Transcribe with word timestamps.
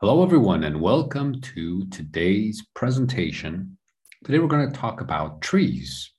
Hello, 0.00 0.22
everyone, 0.22 0.62
and 0.62 0.80
welcome 0.80 1.40
to 1.40 1.84
today's 1.88 2.64
presentation. 2.72 3.76
Today, 4.22 4.38
we're 4.38 4.46
going 4.46 4.70
to 4.70 4.78
talk 4.78 5.00
about 5.00 5.40
trees 5.40 6.12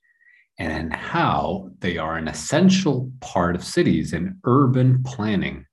and 0.58 0.92
how 0.92 1.70
they 1.78 1.96
are 1.96 2.18
an 2.18 2.28
essential 2.28 3.10
part 3.22 3.54
of 3.54 3.64
cities 3.64 4.12
and 4.12 4.34
urban 4.44 5.02
planning. 5.02 5.64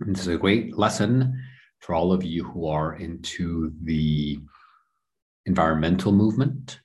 And 0.00 0.14
this 0.14 0.26
is 0.26 0.34
a 0.34 0.36
great 0.36 0.76
lesson 0.76 1.42
for 1.78 1.94
all 1.94 2.12
of 2.12 2.22
you 2.22 2.44
who 2.44 2.66
are 2.66 2.96
into 2.96 3.72
the 3.82 4.38
environmental 5.46 6.12
movement. 6.12 6.80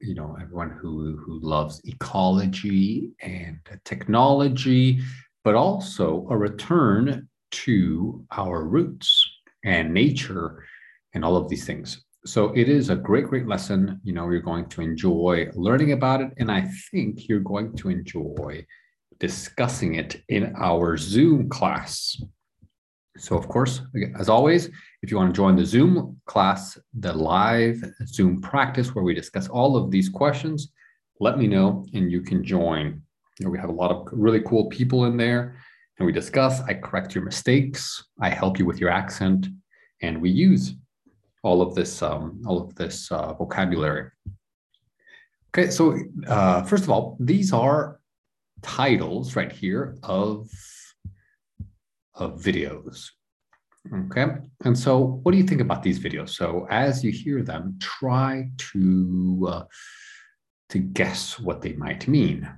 You 0.00 0.16
know, 0.16 0.36
everyone 0.42 0.70
who, 0.70 1.16
who 1.24 1.38
loves 1.40 1.80
ecology 1.84 3.12
and 3.22 3.60
technology, 3.84 5.00
but 5.44 5.54
also 5.54 6.26
a 6.28 6.36
return 6.36 7.28
to 7.52 8.24
our 8.32 8.64
roots 8.64 9.28
and 9.64 9.92
nature 9.92 10.64
and 11.14 11.24
all 11.24 11.36
of 11.36 11.48
these 11.48 11.64
things. 11.64 12.04
So 12.26 12.52
it 12.54 12.68
is 12.68 12.90
a 12.90 12.96
great, 12.96 13.26
great 13.26 13.46
lesson. 13.46 14.00
You 14.04 14.12
know, 14.12 14.28
you're 14.30 14.40
going 14.40 14.68
to 14.70 14.82
enjoy 14.82 15.48
learning 15.54 15.92
about 15.92 16.20
it. 16.20 16.30
And 16.36 16.50
I 16.50 16.68
think 16.90 17.28
you're 17.28 17.40
going 17.40 17.74
to 17.76 17.88
enjoy 17.88 18.66
discussing 19.18 19.94
it 19.94 20.22
in 20.28 20.54
our 20.56 20.96
Zoom 20.96 21.48
class. 21.48 22.20
So, 23.16 23.36
of 23.36 23.48
course, 23.48 23.82
as 24.18 24.28
always, 24.28 24.70
if 25.02 25.10
you 25.10 25.16
want 25.16 25.34
to 25.34 25.36
join 25.36 25.56
the 25.56 25.64
Zoom 25.64 26.20
class, 26.26 26.78
the 26.98 27.12
live 27.12 27.82
Zoom 28.06 28.40
practice 28.40 28.94
where 28.94 29.04
we 29.04 29.14
discuss 29.14 29.48
all 29.48 29.76
of 29.76 29.90
these 29.90 30.08
questions, 30.08 30.72
let 31.20 31.38
me 31.38 31.46
know 31.46 31.84
and 31.92 32.10
you 32.10 32.22
can 32.22 32.44
join. 32.44 33.02
You 33.38 33.46
know, 33.46 33.50
we 33.50 33.58
have 33.58 33.68
a 33.68 33.72
lot 33.72 33.90
of 33.90 34.08
really 34.12 34.40
cool 34.40 34.66
people 34.66 35.06
in 35.06 35.16
there 35.16 35.56
and 36.00 36.06
we 36.06 36.12
discuss. 36.12 36.62
I 36.62 36.74
correct 36.74 37.14
your 37.14 37.24
mistakes. 37.24 38.02
I 38.20 38.30
help 38.30 38.58
you 38.58 38.64
with 38.64 38.80
your 38.80 38.90
accent, 38.90 39.46
and 40.00 40.20
we 40.20 40.30
use 40.30 40.74
all 41.42 41.60
of 41.62 41.74
this 41.74 42.02
um, 42.02 42.42
all 42.46 42.60
of 42.60 42.74
this 42.74 43.12
uh, 43.12 43.34
vocabulary. 43.34 44.10
Okay, 45.50 45.70
so 45.70 45.96
uh, 46.26 46.62
first 46.62 46.84
of 46.84 46.90
all, 46.90 47.16
these 47.20 47.52
are 47.52 48.00
titles 48.62 49.36
right 49.36 49.52
here 49.52 49.98
of 50.02 50.48
of 52.14 52.40
videos. 52.40 53.10
Okay, 53.94 54.26
and 54.64 54.78
so 54.78 55.20
what 55.22 55.32
do 55.32 55.38
you 55.38 55.44
think 55.44 55.60
about 55.60 55.82
these 55.82 55.98
videos? 55.98 56.30
So 56.30 56.66
as 56.70 57.04
you 57.04 57.12
hear 57.12 57.42
them, 57.42 57.76
try 57.78 58.50
to 58.72 59.48
uh, 59.50 59.64
to 60.70 60.78
guess 60.78 61.38
what 61.38 61.60
they 61.60 61.74
might 61.74 62.08
mean. 62.08 62.48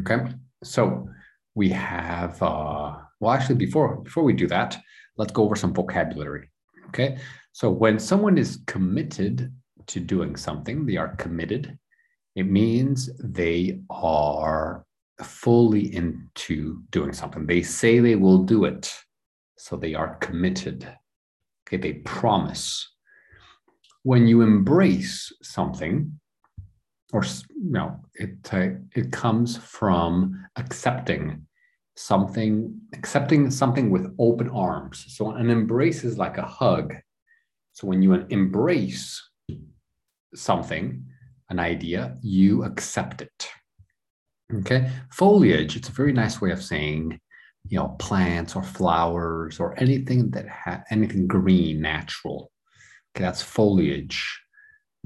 Okay, 0.00 0.34
so 0.62 1.08
we 1.54 1.68
have, 1.70 2.42
uh, 2.42 2.96
well, 3.18 3.32
actually, 3.32 3.56
before, 3.56 3.96
before 3.96 4.24
we 4.24 4.32
do 4.32 4.46
that, 4.48 4.78
let's 5.16 5.32
go 5.32 5.44
over 5.44 5.56
some 5.56 5.74
vocabulary. 5.74 6.48
Okay. 6.88 7.18
So 7.52 7.70
when 7.70 7.98
someone 7.98 8.38
is 8.38 8.62
committed 8.66 9.52
to 9.88 10.00
doing 10.00 10.36
something, 10.36 10.86
they 10.86 10.96
are 10.96 11.14
committed. 11.16 11.78
It 12.36 12.44
means 12.44 13.10
they 13.22 13.80
are 13.90 14.84
fully 15.22 15.94
into 15.94 16.82
doing 16.90 17.12
something. 17.12 17.46
They 17.46 17.62
say 17.62 17.98
they 17.98 18.16
will 18.16 18.38
do 18.38 18.64
it. 18.64 18.92
So 19.58 19.76
they 19.76 19.94
are 19.94 20.16
committed. 20.16 20.88
Okay. 21.66 21.76
They 21.76 21.94
promise. 21.94 22.88
When 24.02 24.26
you 24.26 24.40
embrace 24.42 25.32
something, 25.42 26.19
or 27.12 27.24
no, 27.56 28.00
it 28.14 28.36
uh, 28.52 28.68
it 28.94 29.12
comes 29.12 29.56
from 29.56 30.46
accepting 30.56 31.46
something, 31.96 32.80
accepting 32.92 33.50
something 33.50 33.90
with 33.90 34.14
open 34.18 34.48
arms. 34.50 35.04
So 35.08 35.32
an 35.32 35.50
embrace 35.50 36.04
is 36.04 36.18
like 36.18 36.38
a 36.38 36.42
hug. 36.42 36.94
So 37.72 37.86
when 37.86 38.02
you 38.02 38.14
embrace 38.14 39.22
something, 40.34 41.04
an 41.48 41.58
idea, 41.58 42.16
you 42.22 42.64
accept 42.64 43.22
it. 43.22 43.48
Okay. 44.52 44.90
Foliage, 45.12 45.76
it's 45.76 45.88
a 45.88 45.92
very 45.92 46.12
nice 46.12 46.40
way 46.40 46.50
of 46.50 46.62
saying, 46.62 47.20
you 47.68 47.78
know, 47.78 47.96
plants 47.98 48.56
or 48.56 48.62
flowers 48.62 49.60
or 49.60 49.78
anything 49.78 50.30
that 50.30 50.48
ha- 50.48 50.82
anything 50.90 51.26
green, 51.26 51.80
natural. 51.80 52.50
Okay, 53.14 53.24
that's 53.24 53.42
foliage 53.42 54.40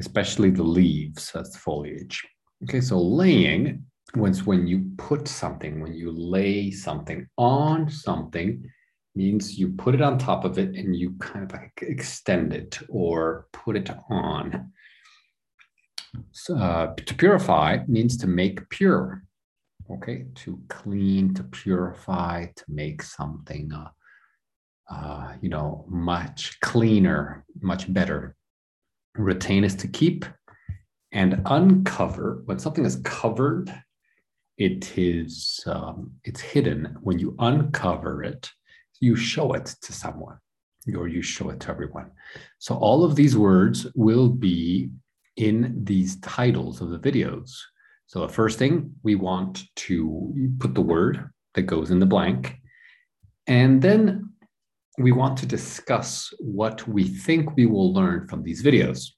especially 0.00 0.50
the 0.50 0.62
leaves 0.62 1.32
as 1.34 1.56
foliage. 1.56 2.22
Okay, 2.65 2.81
so 2.81 2.99
laying 2.99 3.84
was 4.16 4.44
when 4.44 4.66
you 4.66 4.91
put 4.97 5.28
something, 5.28 5.81
when 5.81 5.94
you 5.94 6.10
lay 6.10 6.71
something 6.71 7.27
on 7.37 7.91
something, 7.91 8.71
means 9.15 9.59
you 9.59 9.69
put 9.69 9.94
it 9.94 10.03
on 10.03 10.19
top 10.19 10.44
of 10.44 10.59
it 10.59 10.75
and 10.75 10.97
you 10.97 11.12
kind 11.21 11.44
of 11.44 11.53
like 11.53 11.72
extend 11.83 12.53
it 12.53 12.78
or 12.88 13.47
put 13.53 13.77
it 13.77 13.91
on. 14.10 14.72
So, 16.33 16.56
uh, 16.56 16.94
to 16.94 17.15
purify 17.15 17.78
means 17.87 18.16
to 18.19 18.27
make 18.27 18.69
pure. 18.71 19.22
Okay, 19.91 20.27
to 20.37 20.60
clean, 20.69 21.34
to 21.34 21.44
purify, 21.44 22.47
to 22.56 22.65
make 22.69 23.03
something, 23.03 23.71
uh, 23.72 23.91
uh, 24.91 25.34
you 25.43 25.50
know, 25.50 25.84
much 25.88 26.59
cleaner, 26.60 27.44
much 27.60 27.93
better 27.93 28.34
retain 29.14 29.64
is 29.64 29.75
to 29.76 29.88
keep 29.88 30.25
and 31.12 31.41
uncover. 31.47 32.42
When 32.47 32.58
something 32.58 32.84
is 32.84 32.97
covered 33.04 33.72
it 34.56 34.97
is 34.97 35.64
um, 35.66 36.12
it's 36.22 36.41
hidden. 36.41 36.97
When 37.00 37.19
you 37.19 37.34
uncover 37.38 38.22
it 38.22 38.50
you 39.00 39.16
show 39.16 39.53
it 39.53 39.66
to 39.82 39.92
someone 39.92 40.38
or 40.97 41.08
you 41.08 41.22
show 41.22 41.50
it 41.50 41.60
to 41.60 41.70
everyone. 41.70 42.10
So 42.58 42.74
all 42.76 43.04
of 43.04 43.16
these 43.16 43.36
words 43.36 43.86
will 43.94 44.28
be 44.28 44.91
in 45.36 45.84
these 45.84 46.16
titles 46.20 46.80
of 46.80 46.91
the 46.91 46.98
videos. 46.98 47.50
So 48.06 48.20
the 48.20 48.32
first 48.32 48.58
thing 48.58 48.92
we 49.03 49.14
want 49.14 49.64
to 49.76 50.32
put 50.58 50.74
the 50.74 50.80
word 50.80 51.30
that 51.54 51.62
goes 51.62 51.91
in 51.91 51.98
the 51.98 52.06
blank 52.06 52.56
and 53.47 53.82
then 53.82 54.30
we 54.99 55.12
want 55.12 55.37
to 55.38 55.47
discuss 55.47 56.32
what 56.38 56.87
we 56.87 57.05
think 57.05 57.56
we 57.56 57.66
will 57.66 57.93
learn 57.93 58.28
from 58.28 58.43
these 58.43 58.62
videos. 58.62 59.10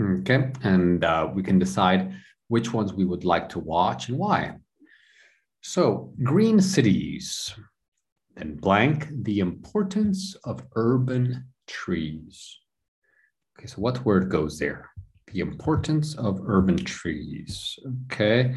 Okay, 0.00 0.50
and 0.62 1.04
uh, 1.04 1.28
we 1.34 1.42
can 1.42 1.58
decide 1.58 2.14
which 2.48 2.72
ones 2.72 2.92
we 2.92 3.04
would 3.04 3.24
like 3.24 3.48
to 3.50 3.58
watch 3.58 4.08
and 4.08 4.18
why. 4.18 4.56
So, 5.62 6.12
green 6.22 6.60
cities, 6.60 7.54
then 8.34 8.56
blank, 8.56 9.08
the 9.22 9.40
importance 9.40 10.34
of 10.44 10.62
urban 10.74 11.46
trees. 11.66 12.58
Okay, 13.58 13.66
so 13.66 13.76
what 13.76 14.04
word 14.04 14.30
goes 14.30 14.58
there? 14.58 14.88
The 15.32 15.40
importance 15.40 16.14
of 16.16 16.40
urban 16.46 16.78
trees. 16.78 17.78
Okay, 18.10 18.54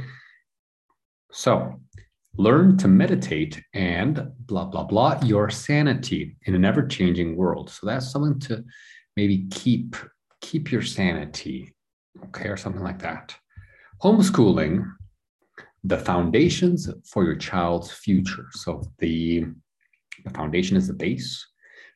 so 1.31 1.79
learn 2.37 2.77
to 2.77 2.87
meditate 2.87 3.61
and 3.73 4.31
blah 4.39 4.65
blah 4.65 4.83
blah 4.83 5.19
your 5.23 5.49
sanity 5.49 6.35
in 6.45 6.55
an 6.55 6.65
ever-changing 6.65 7.35
world. 7.35 7.69
So 7.69 7.85
that's 7.85 8.11
something 8.11 8.39
to 8.47 8.63
maybe 9.15 9.45
keep 9.51 9.95
keep 10.41 10.71
your 10.71 10.81
sanity 10.81 11.73
okay 12.25 12.49
or 12.49 12.57
something 12.57 12.83
like 12.83 12.99
that. 12.99 13.35
Homeschooling 14.01 14.85
the 15.83 15.97
foundations 15.97 16.89
for 17.05 17.23
your 17.23 17.35
child's 17.35 17.91
future. 17.91 18.47
So 18.51 18.83
the 18.99 19.45
the 20.23 20.29
foundation 20.31 20.77
is 20.77 20.87
the 20.87 20.93
base. 20.93 21.45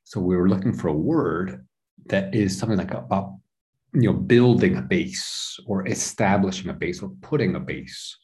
So 0.03 0.19
we 0.19 0.35
were 0.35 0.49
looking 0.49 0.73
for 0.73 0.89
a 0.89 0.93
word 0.93 1.65
that 2.07 2.33
is 2.33 2.57
something 2.57 2.77
like 2.77 2.91
about 2.91 3.33
you 3.93 4.11
know 4.11 4.13
building 4.13 4.77
a 4.77 4.81
base 4.81 5.59
or 5.65 5.87
establishing 5.87 6.69
a 6.69 6.73
base 6.73 7.01
or 7.01 7.09
putting 7.21 7.55
a 7.55 7.59
base 7.59 8.17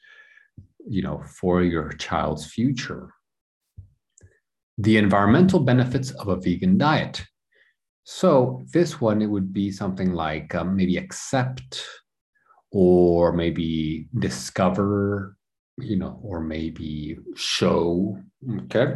you 0.88 1.02
know, 1.02 1.24
for 1.28 1.64
your 1.64 1.90
child's 1.94 2.46
future. 2.46 3.10
The 4.78 4.98
environmental 4.98 5.60
benefits 5.60 6.12
of 6.12 6.28
a 6.28 6.36
vegan 6.36 6.78
diet. 6.78 7.24
So 8.04 8.66
this 8.74 9.00
one, 9.00 9.22
it 9.22 9.28
would 9.28 9.54
be 9.54 9.72
something 9.72 10.14
like 10.14 10.54
um, 10.56 10.76
maybe 10.76 10.98
accept 10.98 11.86
or 12.72 13.32
maybe 13.32 14.08
discover, 14.20 15.38
you 15.78 15.96
know, 15.96 16.20
or 16.22 16.42
maybe 16.42 17.18
show. 17.36 18.18
Okay. 18.64 18.96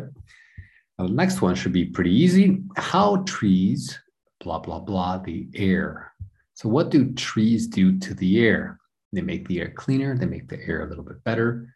Now, 0.98 1.08
the 1.08 1.14
next 1.14 1.42
one 1.42 1.56
should 1.56 1.74
be 1.74 1.86
pretty 1.86 2.12
easy. 2.12 2.64
How 2.76 3.18
trees, 3.28 3.98
blah, 4.42 4.60
blah, 4.60 4.80
blah, 4.80 5.20
the 5.20 5.48
air. 5.54 6.12
So 6.56 6.68
what 6.68 6.90
do 6.90 7.14
trees 7.14 7.68
do 7.68 8.00
to 8.00 8.16
the 8.16 8.40
air? 8.44 8.80
They 9.14 9.22
make 9.22 9.48
the 9.48 9.62
air 9.62 9.72
cleaner, 9.76 10.18
they 10.18 10.26
make 10.26 10.50
the 10.50 10.60
air 10.60 10.82
a 10.82 10.90
little 10.90 11.04
bit 11.04 11.24
better 11.24 11.74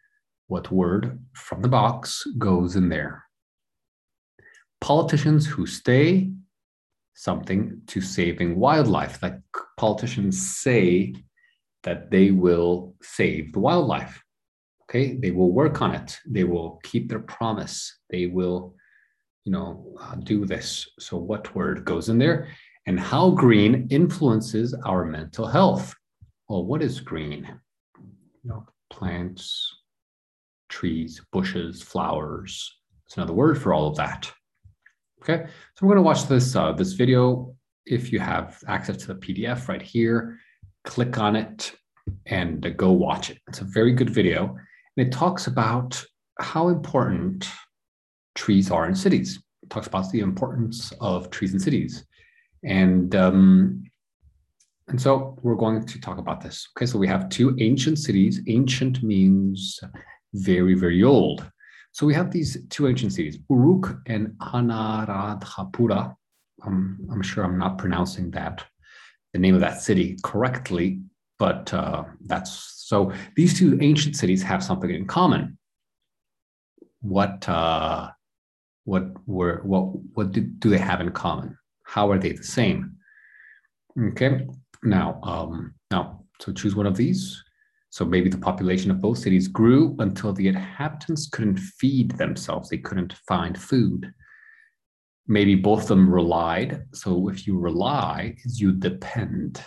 what 0.52 0.70
word 0.70 1.18
from 1.32 1.62
the 1.62 1.68
box 1.80 2.26
goes 2.38 2.76
in 2.76 2.88
there. 2.88 3.24
Politicians 4.80 5.46
who 5.46 5.66
stay 5.66 6.30
something 7.14 7.80
to 7.86 8.00
saving 8.00 8.50
wildlife. 8.56 9.22
Like 9.22 9.40
politicians 9.76 10.34
say 10.64 11.14
that 11.84 12.10
they 12.10 12.30
will 12.30 12.94
save 13.02 13.52
the 13.52 13.60
wildlife. 13.60 14.22
Okay, 14.84 15.16
they 15.16 15.30
will 15.30 15.52
work 15.52 15.80
on 15.80 15.94
it. 15.94 16.18
They 16.26 16.44
will 16.44 16.80
keep 16.82 17.08
their 17.08 17.24
promise. 17.36 17.76
They 18.10 18.26
will 18.26 18.74
you 19.44 19.52
know, 19.52 19.96
uh, 20.00 20.16
do 20.16 20.44
this. 20.46 20.88
So 20.98 21.16
what 21.16 21.54
word 21.54 21.84
goes 21.84 22.08
in 22.08 22.18
there? 22.18 22.48
And 22.86 22.98
how 22.98 23.30
green 23.30 23.88
influences 23.90 24.74
our 24.84 25.04
mental 25.04 25.46
health. 25.46 25.94
Well, 26.48 26.64
what 26.64 26.82
is 26.82 27.00
green? 27.00 27.48
You 28.42 28.50
know, 28.50 28.66
plants, 28.90 29.81
trees, 30.72 31.20
bushes, 31.32 31.82
flowers. 31.82 32.78
It's 33.06 33.16
another 33.16 33.34
word 33.34 33.60
for 33.60 33.74
all 33.74 33.86
of 33.86 33.96
that. 33.96 34.32
Okay, 35.22 35.44
so 35.46 35.86
we're 35.86 35.94
going 35.94 36.02
to 36.02 36.08
watch 36.10 36.26
this 36.26 36.56
uh, 36.56 36.72
this 36.72 36.94
video. 36.94 37.54
If 37.86 38.10
you 38.12 38.18
have 38.18 38.58
access 38.66 38.96
to 38.98 39.08
the 39.08 39.14
PDF 39.14 39.68
right 39.68 39.82
here, 39.82 40.38
click 40.84 41.18
on 41.18 41.36
it 41.36 41.74
and 42.26 42.76
go 42.76 42.90
watch 42.90 43.30
it. 43.30 43.38
It's 43.48 43.60
a 43.60 43.64
very 43.64 43.92
good 43.92 44.10
video, 44.10 44.56
and 44.96 45.06
it 45.06 45.12
talks 45.12 45.46
about 45.46 46.02
how 46.40 46.68
important 46.68 47.48
trees 48.34 48.70
are 48.70 48.88
in 48.88 48.94
cities. 48.94 49.40
It 49.62 49.70
talks 49.70 49.86
about 49.86 50.10
the 50.10 50.20
importance 50.20 50.92
of 51.00 51.30
trees 51.30 51.52
in 51.52 51.60
cities, 51.60 52.04
and 52.64 53.14
um, 53.14 53.84
and 54.88 55.00
so 55.00 55.38
we're 55.42 55.54
going 55.54 55.84
to 55.86 56.00
talk 56.00 56.18
about 56.18 56.40
this. 56.40 56.68
Okay, 56.76 56.86
so 56.86 56.98
we 56.98 57.06
have 57.06 57.28
two 57.28 57.54
ancient 57.60 57.98
cities. 57.98 58.40
Ancient 58.48 59.02
means 59.02 59.78
very 60.34 60.74
very 60.74 61.02
old. 61.02 61.44
So 61.92 62.06
we 62.06 62.14
have 62.14 62.30
these 62.30 62.56
two 62.70 62.88
ancient 62.88 63.12
cities, 63.12 63.38
Uruk 63.50 63.98
and 64.06 64.28
Anuradhapura. 64.40 66.14
Um, 66.64 66.98
I'm 67.10 67.22
sure 67.22 67.44
I'm 67.44 67.58
not 67.58 67.76
pronouncing 67.76 68.30
that 68.30 68.64
the 69.32 69.38
name 69.38 69.54
of 69.54 69.60
that 69.60 69.82
city 69.82 70.18
correctly, 70.22 71.00
but 71.38 71.72
uh, 71.74 72.04
that's 72.26 72.84
so. 72.86 73.12
These 73.36 73.58
two 73.58 73.78
ancient 73.80 74.16
cities 74.16 74.42
have 74.42 74.62
something 74.62 74.90
in 74.90 75.06
common. 75.06 75.58
What 77.00 77.48
uh, 77.48 78.10
what 78.84 79.04
were 79.26 79.60
what 79.64 79.82
what 80.14 80.32
do, 80.32 80.40
do 80.40 80.70
they 80.70 80.78
have 80.78 81.00
in 81.00 81.10
common? 81.10 81.58
How 81.82 82.10
are 82.10 82.18
they 82.18 82.32
the 82.32 82.44
same? 82.44 82.96
Okay, 83.98 84.46
now 84.82 85.20
um, 85.22 85.74
now 85.90 86.24
so 86.40 86.52
choose 86.52 86.76
one 86.76 86.86
of 86.86 86.96
these. 86.96 87.42
So 87.92 88.04
maybe 88.04 88.28
the 88.28 88.38
population 88.38 88.90
of 88.90 89.00
both 89.00 89.18
cities 89.18 89.46
grew 89.46 89.94
until 90.00 90.32
the 90.32 90.48
inhabitants 90.48 91.28
couldn't 91.28 91.58
feed 91.58 92.10
themselves; 92.12 92.68
they 92.68 92.78
couldn't 92.78 93.14
find 93.28 93.56
food. 93.56 94.12
Maybe 95.28 95.54
both 95.54 95.82
of 95.82 95.88
them 95.88 96.12
relied. 96.12 96.82
So 96.92 97.28
if 97.28 97.46
you 97.46 97.58
rely, 97.58 98.36
you 98.44 98.72
depend. 98.72 99.62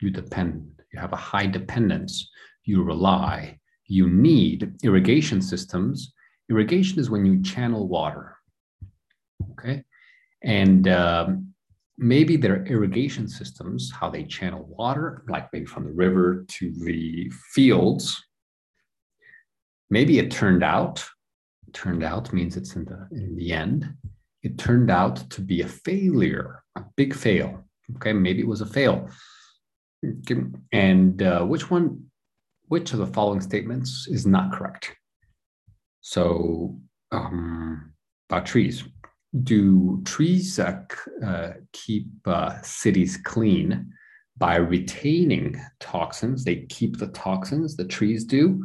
You 0.00 0.10
depend. 0.10 0.82
You 0.92 0.98
have 0.98 1.12
a 1.12 1.26
high 1.30 1.46
dependence. 1.46 2.28
You 2.64 2.82
rely. 2.82 3.60
You 3.86 4.08
need 4.08 4.74
irrigation 4.82 5.40
systems. 5.40 6.12
Irrigation 6.50 6.98
is 6.98 7.10
when 7.10 7.24
you 7.24 7.40
channel 7.42 7.86
water 7.86 8.36
okay? 9.52 9.84
And 10.42 10.88
um, 10.88 11.49
maybe 12.00 12.36
their 12.36 12.64
irrigation 12.64 13.28
systems, 13.28 13.92
how 13.92 14.08
they 14.08 14.24
channel 14.24 14.64
water, 14.70 15.22
like 15.28 15.52
maybe 15.52 15.66
from 15.66 15.84
the 15.84 15.92
river 15.92 16.46
to 16.48 16.72
the 16.72 17.30
fields, 17.52 18.24
maybe 19.90 20.18
it 20.18 20.30
turned 20.30 20.64
out, 20.64 21.04
turned 21.74 22.02
out 22.02 22.32
means 22.32 22.56
it's 22.56 22.74
in 22.74 22.86
the, 22.86 23.06
in 23.12 23.36
the 23.36 23.52
end, 23.52 23.92
it 24.42 24.56
turned 24.56 24.90
out 24.90 25.16
to 25.30 25.42
be 25.42 25.60
a 25.60 25.68
failure, 25.68 26.62
a 26.74 26.82
big 26.96 27.14
fail. 27.14 27.64
Okay, 27.96 28.14
maybe 28.14 28.40
it 28.40 28.48
was 28.48 28.62
a 28.62 28.66
fail. 28.66 29.10
And 30.72 31.22
uh, 31.22 31.44
which 31.44 31.70
one, 31.70 32.06
which 32.68 32.94
of 32.94 33.00
the 33.00 33.06
following 33.06 33.42
statements 33.42 34.08
is 34.08 34.26
not 34.26 34.52
correct? 34.52 34.96
So, 36.00 36.80
um, 37.12 37.92
about 38.30 38.46
trees 38.46 38.84
do 39.44 40.02
trees 40.04 40.58
uh, 40.58 41.52
keep 41.72 42.06
uh, 42.26 42.60
cities 42.62 43.16
clean 43.16 43.92
by 44.36 44.56
retaining 44.56 45.60
toxins? 45.78 46.44
They 46.44 46.66
keep 46.68 46.98
the 46.98 47.08
toxins, 47.08 47.76
the 47.76 47.84
trees 47.84 48.24
do. 48.24 48.64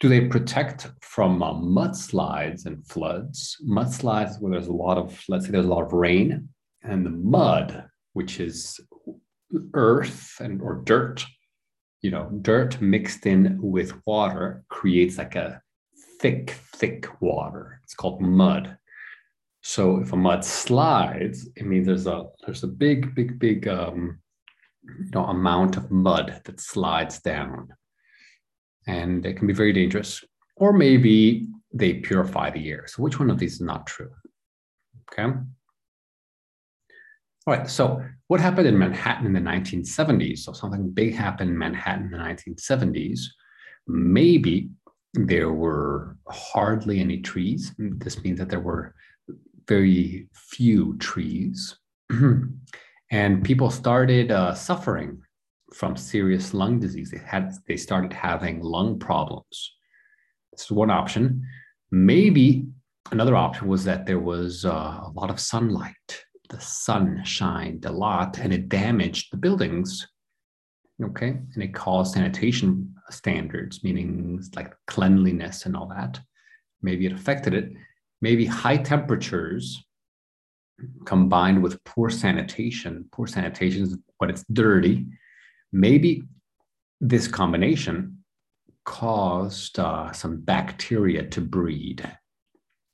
Do 0.00 0.08
they 0.08 0.26
protect 0.26 0.90
from 1.02 1.42
uh, 1.42 1.54
mudslides 1.54 2.66
and 2.66 2.86
floods? 2.86 3.56
Mudslides, 3.68 4.40
where 4.40 4.52
there's 4.52 4.68
a 4.68 4.72
lot 4.72 4.98
of, 4.98 5.22
let's 5.28 5.46
say 5.46 5.52
there's 5.52 5.66
a 5.66 5.68
lot 5.68 5.84
of 5.84 5.92
rain, 5.92 6.48
and 6.82 7.04
the 7.04 7.10
mud, 7.10 7.84
which 8.12 8.40
is 8.40 8.80
earth 9.74 10.36
and 10.40 10.60
or 10.62 10.82
dirt, 10.84 11.24
you 12.02 12.10
know, 12.10 12.28
dirt 12.42 12.80
mixed 12.80 13.26
in 13.26 13.58
with 13.60 14.00
water 14.06 14.64
creates 14.68 15.18
like 15.18 15.34
a 15.34 15.60
thick, 16.20 16.50
thick 16.74 17.08
water. 17.20 17.80
It's 17.84 17.94
called 17.94 18.20
mud. 18.20 18.78
So 19.68 19.98
if 19.98 20.14
a 20.14 20.16
mud 20.16 20.46
slides, 20.46 21.46
it 21.54 21.66
means 21.66 21.86
there's 21.86 22.06
a 22.06 22.24
there's 22.46 22.64
a 22.64 22.66
big, 22.66 23.14
big, 23.14 23.38
big 23.38 23.68
um, 23.68 24.18
you 24.82 25.10
know 25.12 25.26
amount 25.26 25.76
of 25.76 25.90
mud 25.90 26.40
that 26.44 26.58
slides 26.58 27.20
down, 27.20 27.68
and 28.86 29.26
it 29.26 29.36
can 29.36 29.46
be 29.46 29.52
very 29.52 29.74
dangerous. 29.74 30.24
Or 30.56 30.72
maybe 30.72 31.48
they 31.70 31.92
purify 31.92 32.48
the 32.48 32.66
air. 32.70 32.86
So 32.86 33.02
which 33.02 33.18
one 33.18 33.28
of 33.28 33.38
these 33.38 33.56
is 33.56 33.60
not 33.60 33.86
true? 33.86 34.10
Okay. 35.12 35.24
All 35.24 35.44
right. 37.46 37.68
So 37.68 38.02
what 38.28 38.40
happened 38.40 38.68
in 38.68 38.78
Manhattan 38.78 39.26
in 39.26 39.34
the 39.34 39.40
1970s? 39.40 40.38
So 40.38 40.54
something 40.54 40.88
big 40.90 41.14
happened 41.14 41.50
in 41.50 41.58
Manhattan 41.58 42.06
in 42.06 42.12
the 42.12 42.16
1970s. 42.16 43.20
Maybe 43.86 44.70
there 45.12 45.52
were 45.52 46.16
hardly 46.26 47.00
any 47.00 47.20
trees. 47.20 47.74
This 47.76 48.22
means 48.22 48.38
that 48.38 48.48
there 48.48 48.60
were 48.60 48.94
very 49.68 50.28
few 50.32 50.96
trees. 50.98 51.76
and 53.10 53.44
people 53.44 53.70
started 53.70 54.32
uh, 54.32 54.54
suffering 54.54 55.20
from 55.74 55.96
serious 55.96 56.54
lung 56.54 56.80
disease. 56.80 57.10
They 57.10 57.18
had 57.18 57.52
they 57.66 57.76
started 57.76 58.12
having 58.12 58.62
lung 58.62 58.98
problems. 58.98 59.74
This 60.52 60.64
is 60.64 60.70
one 60.70 60.90
option. 60.90 61.46
Maybe 61.90 62.66
another 63.12 63.36
option 63.36 63.68
was 63.68 63.84
that 63.84 64.06
there 64.06 64.18
was 64.18 64.64
uh, 64.64 65.00
a 65.04 65.12
lot 65.14 65.30
of 65.30 65.38
sunlight. 65.38 66.24
The 66.48 66.60
sun 66.60 67.22
shined 67.24 67.84
a 67.84 67.92
lot, 67.92 68.38
and 68.38 68.52
it 68.52 68.70
damaged 68.70 69.28
the 69.30 69.36
buildings. 69.36 70.08
Okay, 71.02 71.28
and 71.28 71.62
it 71.62 71.74
caused 71.74 72.14
sanitation 72.14 72.94
standards, 73.10 73.84
meaning 73.84 74.42
like 74.56 74.74
cleanliness 74.86 75.66
and 75.66 75.76
all 75.76 75.86
that. 75.88 76.18
Maybe 76.82 77.06
it 77.06 77.12
affected 77.12 77.54
it 77.54 77.72
maybe 78.20 78.44
high 78.44 78.76
temperatures 78.76 79.84
combined 81.04 81.62
with 81.62 81.82
poor 81.84 82.10
sanitation, 82.10 83.06
poor 83.12 83.26
sanitation 83.26 83.82
is 83.82 83.98
when 84.18 84.30
it's 84.30 84.44
dirty, 84.52 85.06
maybe 85.72 86.22
this 87.00 87.28
combination 87.28 88.18
caused 88.84 89.78
uh, 89.78 90.12
some 90.12 90.40
bacteria 90.40 91.22
to 91.28 91.40
breed 91.40 92.08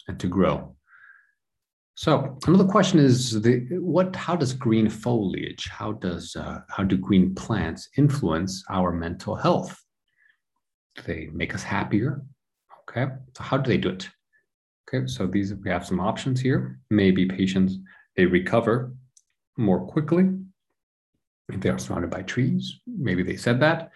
and 0.09 0.19
to 0.19 0.27
grow. 0.27 0.75
So 1.97 2.37
another 2.47 2.65
question 2.65 2.99
is 2.99 3.41
the 3.41 3.67
what? 3.79 4.17
How 4.17 4.35
does 4.35 4.53
green 4.53 4.89
foliage? 4.89 5.69
How 5.69 5.93
does 5.93 6.35
uh, 6.35 6.61
how 6.69 6.83
do 6.83 6.97
green 6.97 7.37
plants 7.37 7.89
influence 7.97 8.65
our 8.69 8.91
mental 8.91 9.37
health? 9.37 9.81
Do 10.97 11.03
they 11.03 11.29
make 11.33 11.55
us 11.55 11.63
happier? 11.63 12.23
Okay, 12.83 13.13
so 13.37 13.45
how 13.45 13.59
do 13.59 13.69
they 13.69 13.79
do 13.79 13.91
it? 13.91 14.09
Okay, 14.95 15.07
so 15.07 15.27
these 15.27 15.55
we 15.55 15.71
have 15.71 15.87
some 15.87 16.01
options 16.01 16.41
here. 16.41 16.79
Maybe 16.91 17.27
patients 17.27 17.79
they 18.17 18.27
recover 18.27 18.93
more 19.57 19.87
quickly 19.87 20.31
if 21.49 21.61
they 21.61 21.69
are 21.69 21.79
surrounded 21.79 22.11
by 22.11 22.23
trees. 22.23 22.81
Maybe 22.87 23.23
they 23.23 23.37
said 23.37 23.61
that. 23.61 23.91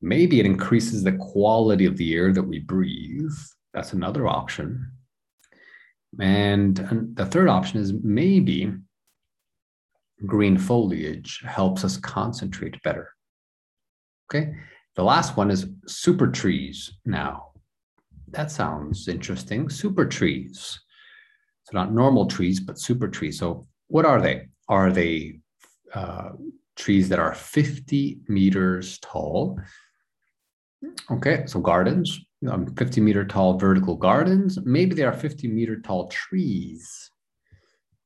Maybe 0.00 0.40
it 0.40 0.46
increases 0.46 1.02
the 1.02 1.12
quality 1.12 1.84
of 1.84 1.96
the 1.96 2.14
air 2.14 2.32
that 2.32 2.42
we 2.42 2.60
breathe. 2.60 3.32
That's 3.74 3.92
another 3.92 4.26
option. 4.26 4.90
And, 6.20 6.78
and 6.78 7.14
the 7.14 7.26
third 7.26 7.48
option 7.48 7.80
is 7.80 7.92
maybe 7.92 8.72
green 10.24 10.56
foliage 10.56 11.42
helps 11.46 11.84
us 11.84 11.96
concentrate 11.96 12.82
better. 12.82 13.12
Okay. 14.30 14.54
The 14.96 15.04
last 15.04 15.36
one 15.36 15.50
is 15.50 15.66
super 15.86 16.26
trees 16.28 16.92
now 17.04 17.47
that 18.32 18.50
sounds 18.50 19.08
interesting. 19.08 19.68
Super 19.68 20.06
trees. 20.06 20.78
So 21.64 21.76
not 21.76 21.92
normal 21.92 22.26
trees, 22.26 22.60
but 22.60 22.78
super 22.78 23.08
trees. 23.08 23.38
So 23.38 23.66
what 23.88 24.04
are 24.04 24.20
they? 24.20 24.48
Are 24.68 24.90
they 24.90 25.40
uh, 25.94 26.30
trees 26.76 27.08
that 27.08 27.18
are 27.18 27.34
50 27.34 28.20
meters 28.28 28.98
tall? 29.00 29.58
Okay, 31.10 31.44
so 31.46 31.60
gardens, 31.60 32.20
um, 32.48 32.66
50 32.76 33.00
meter 33.00 33.24
tall 33.24 33.58
vertical 33.58 33.96
gardens. 33.96 34.58
Maybe 34.64 34.94
they 34.94 35.02
are 35.02 35.12
50 35.12 35.48
meter 35.48 35.80
tall 35.80 36.08
trees. 36.08 37.10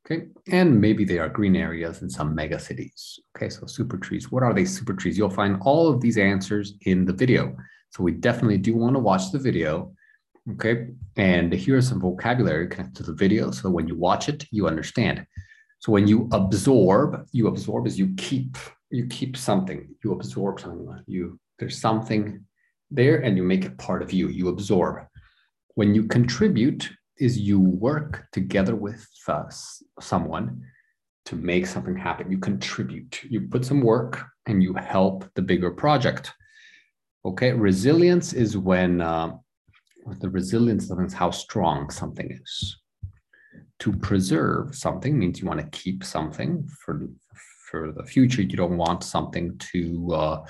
Okay, 0.05 0.27
and 0.51 0.81
maybe 0.81 1.05
they 1.05 1.19
are 1.19 1.29
green 1.29 1.55
areas 1.55 2.03
in 2.03 2.11
some 2.11 2.35
mega 2.35 2.59
cities. 2.59 3.21
Okay, 3.37 3.49
so 3.49 3.67
super 3.67 3.97
trees. 3.99 4.33
What 4.33 4.43
are 4.43 4.53
they 4.53 4.65
super 4.65 4.95
trees? 4.95 5.17
You'll 5.17 5.31
find 5.31 5.59
all 5.61 5.89
of 5.89 6.01
these 6.01 6.19
answers 6.19 6.75
in 6.87 7.05
the 7.05 7.13
video. 7.13 7.55
So 7.91 8.03
we 8.03 8.13
definitely 8.13 8.59
do 8.59 8.75
want 8.75 8.97
to 8.97 9.01
watch 9.01 9.31
the 9.31 9.39
video 9.39 9.93
Okay. 10.51 10.89
And 11.17 11.53
here's 11.53 11.89
some 11.89 12.01
vocabulary 12.01 12.67
connected 12.67 12.97
to 12.97 13.03
the 13.05 13.13
video. 13.13 13.51
So 13.53 13.71
when 13.71 13.87
you 13.87 13.97
watch 13.97 14.29
it, 14.29 14.45
you 14.51 14.67
understand. 14.67 15.25
So 15.79 15.93
when 15.93 16.09
you 16.09 16.29
absorb, 16.33 17.27
you 17.33 17.47
absorb 17.47 17.87
is 17.87 17.99
you 17.99 18.15
keep, 18.17 18.57
you 18.91 19.07
keep 19.07 19.37
something, 19.37 19.95
you 20.03 20.13
absorb 20.13 20.61
something, 20.61 21.03
you, 21.07 21.39
there's 21.59 21.81
something 21.81 22.45
there 22.91 23.21
and 23.21 23.37
you 23.37 23.43
make 23.43 23.65
it 23.65 23.79
part 23.79 24.03
of 24.03 24.13
you, 24.13 24.29
you 24.29 24.49
absorb. 24.49 25.07
When 25.75 25.95
you 25.95 26.05
contribute 26.05 26.91
is 27.19 27.39
you 27.39 27.61
work 27.61 28.27
together 28.33 28.75
with 28.75 29.07
uh, 29.29 29.45
someone 30.01 30.63
to 31.25 31.37
make 31.37 31.67
something 31.67 31.97
happen. 31.97 32.31
You 32.31 32.39
contribute, 32.39 33.23
you 33.25 33.43
put 33.43 33.65
some 33.65 33.81
work 33.81 34.25
and 34.47 34.63
you 34.63 34.75
help 34.75 35.25
the 35.35 35.43
bigger 35.43 35.71
project. 35.71 36.33
Okay, 37.25 37.53
resilience 37.53 38.33
is 38.33 38.57
when 38.57 39.01
uh, 39.01 39.37
the 40.19 40.29
resilience 40.29 40.91
means 40.91 41.15
how 41.15 41.31
strong 41.31 41.91
something 41.91 42.31
is. 42.31 42.77
To 43.81 43.93
preserve 43.93 44.75
something 44.75 45.19
means 45.19 45.41
you 45.41 45.47
want 45.47 45.61
to 45.61 45.79
keep 45.79 46.05
something 46.05 46.69
for 46.85 47.09
for 47.71 47.93
the 47.93 48.05
future. 48.05 48.43
You 48.43 48.57
don't 48.57 48.77
want 48.77 49.03
something 49.03 49.59
to 49.73 50.15
uh, 50.15 50.45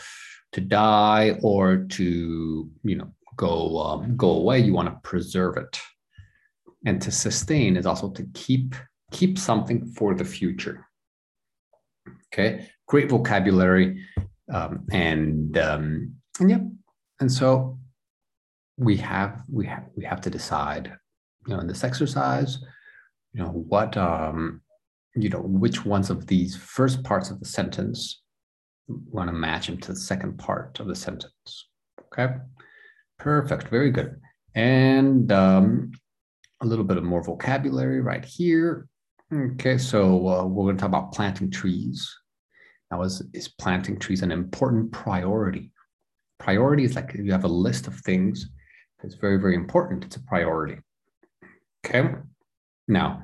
to 0.53 0.61
die 0.61 1.39
or 1.43 1.77
to 1.77 2.71
you 2.83 2.97
know 2.97 3.13
go 3.37 3.79
um, 3.79 4.17
go 4.17 4.31
away. 4.31 4.61
You 4.61 4.75
want 4.75 4.89
to 4.89 5.09
preserve 5.09 5.57
it, 5.57 5.81
and 6.85 7.01
to 7.03 7.11
sustain 7.11 7.77
is 7.77 7.87
also 7.87 8.11
to 8.11 8.27
keep 8.35 8.75
keep 9.11 9.39
something 9.39 9.87
for 9.87 10.15
the 10.15 10.25
future. 10.25 10.87
Okay, 12.33 12.69
great 12.87 13.09
vocabulary, 13.09 14.05
um, 14.53 14.87
and 14.91 15.57
um, 15.57 16.15
and 16.39 16.51
yeah, 16.51 16.61
and 17.21 17.33
so 17.33 17.79
we 18.83 18.97
have 18.97 19.43
we 19.51 19.67
have 19.67 19.85
we 19.97 20.05
have 20.05 20.21
to 20.23 20.31
decide, 20.31 20.93
you 21.47 21.55
know, 21.55 21.61
in 21.61 21.67
this 21.67 21.85
exercise, 21.85 22.59
you 23.33 23.43
know, 23.43 23.49
what 23.49 23.97
um, 23.97 24.61
you 25.15 25.29
know, 25.29 25.41
which 25.41 25.85
ones 25.85 26.11
of 26.11 26.27
these 26.27 26.57
first 26.57 27.03
parts 27.05 27.31
of 27.31 27.39
the 27.39 27.47
sentence 27.47 28.23
want 28.89 29.29
to 29.29 29.33
match 29.33 29.67
them 29.67 29.79
to 29.79 29.93
the 29.93 29.99
second 29.99 30.39
part 30.39 30.81
of 30.81 30.87
the 30.87 30.97
sentence. 30.97 31.69
Okay, 32.01 32.35
perfect, 33.19 33.69
very 33.69 33.91
good, 33.91 34.21
and 34.55 35.31
um, 35.33 35.93
a 36.61 36.67
little 36.67 36.85
bit 36.85 36.97
of 36.97 37.05
more 37.05 37.23
vocabulary 37.23 38.01
right 38.01 38.25
here. 38.25 38.89
Okay, 39.33 39.79
so 39.79 40.29
uh, 40.29 40.45
we're 40.45 40.65
going 40.65 40.77
to 40.77 40.81
talk 40.81 40.89
about 40.89 41.13
planting 41.13 41.51
trees. 41.51 42.15
Now, 42.91 43.01
is, 43.03 43.23
is 43.33 43.49
planting 43.49 43.99
trees 43.99 44.21
an 44.21 44.31
important 44.31 44.93
priority? 44.93 45.73
Priority 46.39 46.85
is 46.85 46.95
like 46.95 47.15
you 47.15 47.33
have 47.33 47.45
a 47.45 47.49
list 47.49 47.87
of 47.87 47.95
things 48.01 48.51
that's 49.03 49.15
very, 49.17 49.39
very 49.39 49.55
important. 49.55 50.05
It's 50.05 50.17
a 50.17 50.23
priority. 50.23 50.79
Okay. 51.85 52.15
Now, 52.89 53.23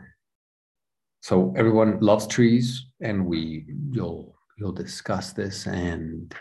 so 1.22 1.54
everyone 1.56 2.00
loves 2.00 2.26
trees, 2.26 2.86
and 3.00 3.24
we 3.26 3.66
you'll 3.90 4.36
you'll 4.58 4.72
discuss 4.72 5.32
this, 5.32 5.66
and 5.66 6.34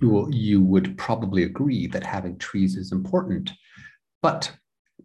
you 0.00 0.08
will 0.10 0.34
you 0.34 0.62
would 0.62 0.98
probably 0.98 1.44
agree 1.44 1.86
that 1.88 2.04
having 2.04 2.38
trees 2.38 2.76
is 2.76 2.92
important. 2.92 3.50
But 4.22 4.52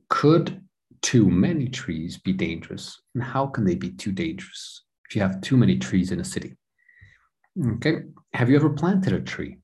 could 0.09 0.61
too 1.01 1.29
many 1.29 1.67
trees 1.67 2.17
be 2.17 2.33
dangerous? 2.33 3.01
And 3.13 3.23
how 3.23 3.47
can 3.47 3.63
they 3.63 3.75
be 3.75 3.91
too 3.91 4.11
dangerous 4.11 4.83
if 5.07 5.15
you 5.15 5.21
have 5.21 5.41
too 5.41 5.57
many 5.57 5.77
trees 5.77 6.11
in 6.11 6.19
a 6.19 6.25
city? 6.25 6.57
Okay. 7.75 8.03
Have 8.33 8.49
you 8.49 8.55
ever 8.55 8.69
planted 8.69 9.13
a 9.13 9.21
tree? 9.21 9.57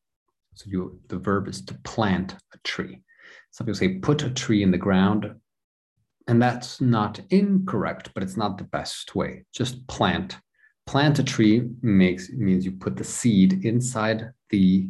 So 0.56 0.66
you, 0.70 1.00
the 1.10 1.18
verb 1.18 1.48
is 1.48 1.62
to 1.66 1.74
plant 1.84 2.36
a 2.54 2.58
tree. 2.64 3.02
Some 3.56 3.68
people 3.68 3.78
say 3.78 4.00
put 4.00 4.22
a 4.24 4.30
tree 4.30 4.64
in 4.64 4.72
the 4.72 4.78
ground. 4.78 5.34
And 6.28 6.42
that's 6.42 6.82
not 6.82 7.22
incorrect, 7.30 8.10
but 8.14 8.22
it's 8.22 8.36
not 8.36 8.58
the 8.58 8.66
best 8.66 9.16
way. 9.16 9.46
Just 9.54 9.88
plant. 9.88 10.38
Plant 10.86 11.20
a 11.20 11.24
tree 11.24 11.70
makes 11.82 12.30
means 12.32 12.66
you 12.66 12.74
put 12.74 12.98
the 12.98 13.06
seed 13.06 13.64
inside 13.64 14.32
the 14.50 14.90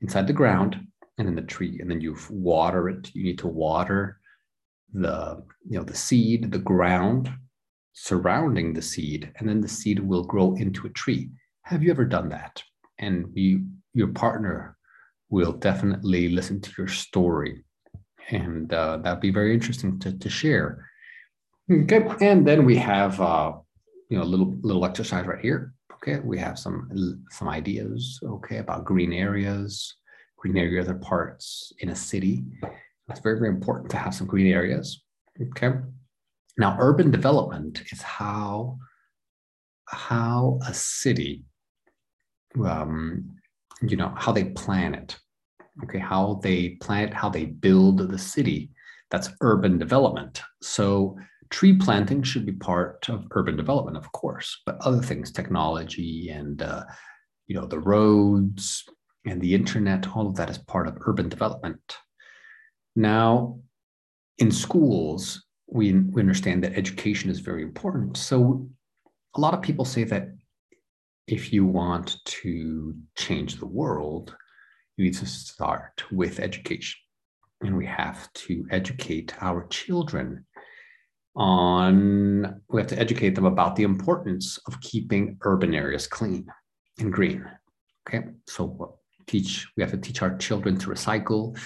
inside 0.00 0.26
the 0.26 0.32
ground 0.32 0.84
and 1.16 1.28
in 1.28 1.36
the 1.36 1.42
tree, 1.42 1.78
and 1.80 1.88
then 1.88 2.00
you 2.00 2.16
water 2.28 2.88
it. 2.88 3.14
You 3.14 3.22
need 3.22 3.38
to 3.38 3.46
water 3.46 4.18
the 4.92 5.44
you 5.68 5.78
know 5.78 5.84
the 5.84 5.94
seed, 5.94 6.50
the 6.50 6.58
ground 6.58 7.30
surrounding 7.92 8.72
the 8.72 8.82
seed, 8.82 9.32
and 9.36 9.48
then 9.48 9.60
the 9.60 9.68
seed 9.68 10.00
will 10.00 10.24
grow 10.24 10.56
into 10.56 10.88
a 10.88 10.90
tree. 10.90 11.30
Have 11.62 11.84
you 11.84 11.92
ever 11.92 12.04
done 12.04 12.30
that? 12.30 12.62
And 12.98 13.26
we, 13.32 13.62
your 13.94 14.08
partner 14.08 14.76
will 15.30 15.52
definitely 15.52 16.30
listen 16.30 16.60
to 16.60 16.72
your 16.76 16.88
story, 16.88 17.62
and 18.30 18.72
uh, 18.72 18.98
that'd 18.98 19.20
be 19.20 19.30
very 19.30 19.54
interesting 19.54 19.98
to, 20.00 20.16
to 20.18 20.28
share. 20.28 20.86
Okay, 21.70 22.06
and 22.20 22.46
then 22.46 22.64
we 22.64 22.76
have 22.76 23.20
uh, 23.20 23.52
you 24.08 24.18
know 24.18 24.24
a 24.24 24.30
little 24.32 24.56
little 24.62 24.84
exercise 24.84 25.26
right 25.26 25.40
here. 25.40 25.74
Okay, 25.94 26.20
we 26.20 26.38
have 26.38 26.58
some 26.58 26.88
some 27.30 27.48
ideas. 27.48 28.20
Okay, 28.22 28.58
about 28.58 28.84
green 28.84 29.12
areas. 29.12 29.94
Green 30.38 30.58
areas 30.58 30.88
are 30.88 30.94
parts 30.96 31.72
in 31.80 31.88
a 31.88 31.96
city 31.96 32.44
it's 33.08 33.20
very, 33.20 33.38
very 33.38 33.50
important 33.50 33.90
to 33.90 33.96
have 33.96 34.14
some 34.14 34.26
green 34.26 34.52
areas. 34.52 35.02
Okay. 35.40 35.72
Now, 36.58 36.76
urban 36.80 37.10
development 37.10 37.82
is 37.92 38.02
how, 38.02 38.78
how 39.86 40.58
a 40.66 40.74
city, 40.74 41.44
um, 42.64 43.36
you 43.82 43.96
know, 43.96 44.12
how 44.16 44.32
they 44.32 44.44
plan 44.44 44.94
it. 44.94 45.18
Okay, 45.84 45.98
how 45.98 46.40
they 46.42 46.70
plant 46.80 47.12
how 47.12 47.28
they 47.28 47.44
build 47.44 47.98
the 47.98 48.18
city. 48.18 48.70
That's 49.10 49.30
urban 49.40 49.78
development. 49.78 50.42
So 50.62 51.18
tree 51.50 51.76
planting 51.76 52.22
should 52.22 52.44
be 52.46 52.52
part 52.52 53.08
of 53.08 53.26
urban 53.30 53.56
development, 53.56 53.96
of 53.96 54.10
course, 54.12 54.62
but 54.66 54.78
other 54.80 55.02
things, 55.02 55.30
technology 55.30 56.30
and 56.30 56.62
uh, 56.62 56.84
you 57.46 57.54
know 57.54 57.66
the 57.66 57.78
roads 57.78 58.84
and 59.26 59.40
the 59.40 59.54
internet, 59.54 60.16
all 60.16 60.28
of 60.28 60.36
that 60.36 60.50
is 60.50 60.58
part 60.58 60.86
of 60.86 60.96
urban 61.00 61.28
development. 61.28 61.96
Now, 62.94 63.58
in 64.38 64.50
schools, 64.50 65.44
we, 65.66 65.92
we 65.92 66.22
understand 66.22 66.62
that 66.62 66.76
education 66.76 67.28
is 67.28 67.40
very 67.40 67.62
important. 67.62 68.16
So, 68.16 68.68
a 69.34 69.40
lot 69.40 69.52
of 69.52 69.62
people 69.62 69.84
say 69.84 70.04
that 70.04 70.28
if 71.26 71.52
you 71.52 71.66
want 71.66 72.16
to 72.24 72.94
change 73.16 73.56
the 73.56 73.66
world, 73.66 74.34
you 74.96 75.04
need 75.04 75.14
to 75.14 75.26
start 75.26 76.04
with 76.10 76.40
education. 76.40 76.98
And 77.62 77.76
we 77.76 77.86
have 77.86 78.32
to 78.34 78.66
educate 78.70 79.34
our 79.42 79.66
children 79.68 80.44
on, 81.34 82.60
we 82.68 82.80
have 82.80 82.90
to 82.90 82.98
educate 82.98 83.34
them 83.34 83.46
about 83.46 83.76
the 83.76 83.82
importance 83.82 84.58
of 84.66 84.80
keeping 84.80 85.38
urban 85.42 85.74
areas 85.74 86.06
clean 86.06 86.46
and 86.98 87.12
green. 87.12 87.44
Okay. 88.08 88.26
So, 88.46 88.98
teach, 89.26 89.66
we 89.76 89.82
have 89.82 89.90
to 89.90 89.98
teach 89.98 90.22
our 90.22 90.36
children 90.38 90.78
to 90.78 90.90
recycle, 90.90 91.56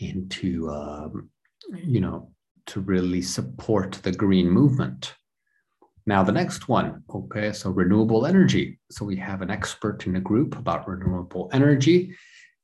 and 0.00 0.30
to 0.30 0.70
um, 0.70 1.30
you 1.74 2.00
know 2.00 2.30
to 2.66 2.80
really 2.80 3.22
support 3.22 3.92
the 4.02 4.12
green 4.12 4.48
movement 4.48 5.14
now 6.06 6.22
the 6.22 6.32
next 6.32 6.68
one 6.68 7.02
okay 7.12 7.52
so 7.52 7.70
renewable 7.70 8.26
energy 8.26 8.78
so 8.90 9.04
we 9.04 9.16
have 9.16 9.42
an 9.42 9.50
expert 9.50 10.06
in 10.06 10.12
the 10.12 10.20
group 10.20 10.56
about 10.56 10.88
renewable 10.88 11.48
energy 11.52 12.14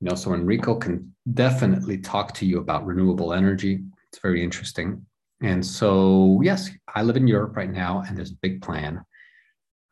you 0.05 0.11
know 0.11 0.15
so 0.15 0.35
enrico 0.35 0.75
can 0.75 1.15
definitely 1.33 1.97
talk 1.97 2.35
to 2.35 2.45
you 2.45 2.59
about 2.59 2.85
renewable 2.85 3.33
energy 3.33 3.81
it's 4.09 4.21
very 4.21 4.45
interesting 4.45 5.05
and 5.43 5.65
so 5.65 6.41
yes 6.45 6.71
i 6.95 7.03
live 7.03 7.17
in 7.17 7.27
europe 7.27 7.57
right 7.57 7.73
now 7.73 8.03
and 8.07 8.19
there's 8.19 8.33
a 8.33 8.43
big 8.43 8.61
plan 8.61 9.03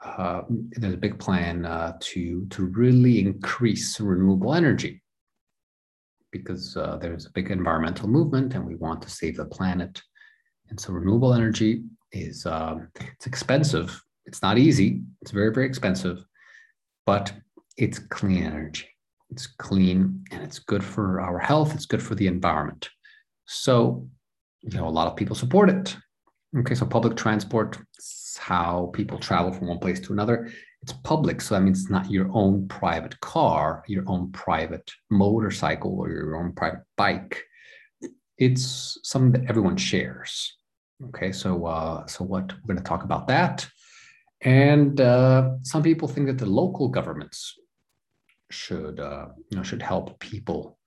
uh, 0.04 0.42
there's 0.72 0.94
a 0.94 0.98
big 0.98 1.18
plan 1.18 1.64
uh, 1.64 1.96
to 2.00 2.44
to 2.50 2.66
really 2.66 3.20
increase 3.20 3.98
renewable 4.00 4.52
energy 4.52 5.00
because 6.32 6.76
uh, 6.76 6.96
there's 7.00 7.26
a 7.26 7.30
big 7.30 7.50
environmental 7.50 8.08
movement 8.08 8.54
and 8.54 8.66
we 8.66 8.74
want 8.74 9.00
to 9.02 9.10
save 9.10 9.36
the 9.36 9.44
planet. 9.44 10.02
And 10.70 10.80
so 10.80 10.92
renewable 10.92 11.34
energy 11.34 11.84
is 12.10 12.46
um, 12.46 12.88
it's 12.96 13.26
expensive. 13.26 14.02
It's 14.26 14.42
not 14.42 14.58
easy. 14.58 15.02
It's 15.20 15.30
very 15.30 15.52
very 15.52 15.66
expensive, 15.66 16.24
but 17.06 17.32
it's 17.76 17.98
clean 17.98 18.42
energy. 18.42 18.91
It's 19.32 19.46
clean 19.46 20.24
and 20.30 20.42
it's 20.42 20.60
good 20.60 20.84
for 20.84 21.20
our 21.20 21.38
health. 21.38 21.74
It's 21.74 21.86
good 21.86 22.02
for 22.02 22.14
the 22.14 22.28
environment. 22.28 22.88
So 23.46 24.08
you 24.62 24.78
know 24.78 24.86
a 24.86 24.96
lot 24.98 25.08
of 25.08 25.16
people 25.16 25.34
support 25.34 25.68
it. 25.68 25.96
Okay, 26.56 26.74
so 26.74 26.86
public 26.86 27.16
transport 27.16 27.78
is 27.98 28.36
how 28.38 28.90
people 28.92 29.18
travel 29.18 29.52
from 29.52 29.68
one 29.68 29.78
place 29.78 30.00
to 30.00 30.12
another 30.12 30.50
it's 30.82 30.92
public 31.04 31.40
so 31.40 31.54
that 31.54 31.62
means 31.62 31.82
it's 31.82 31.90
not 31.90 32.10
your 32.10 32.28
own 32.32 32.66
private 32.68 33.18
car 33.20 33.84
your 33.86 34.04
own 34.06 34.30
private 34.32 34.90
motorcycle 35.10 35.98
or 35.98 36.10
your 36.10 36.36
own 36.36 36.52
private 36.52 36.82
bike 36.96 37.42
it's 38.36 38.98
something 39.04 39.32
that 39.32 39.48
everyone 39.48 39.76
shares 39.76 40.56
okay 41.04 41.30
so 41.32 41.66
uh, 41.66 42.06
so 42.06 42.24
what 42.24 42.52
we're 42.52 42.74
going 42.74 42.76
to 42.76 42.82
talk 42.82 43.04
about 43.04 43.26
that 43.28 43.66
and 44.40 45.00
uh, 45.00 45.50
some 45.62 45.82
people 45.82 46.08
think 46.08 46.26
that 46.26 46.38
the 46.38 46.46
local 46.46 46.88
governments 46.88 47.56
should 48.52 49.00
uh, 49.00 49.26
you 49.50 49.56
know 49.56 49.62
should 49.62 49.82
help 49.82 50.18
people 50.20 50.78